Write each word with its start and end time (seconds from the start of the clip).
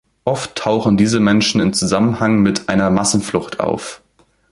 Oft 0.25 0.55
tauchen 0.55 0.97
diese 0.97 1.19
Menschen 1.19 1.61
im 1.61 1.73
Zusammenhang 1.73 2.39
mit 2.39 2.69
einer 2.69 2.89
Massenflucht 2.89 3.59
auf. 3.59 4.01